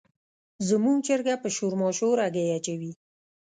[0.69, 2.91] زموږ چرګه په شور ماشور هګۍ اچوي.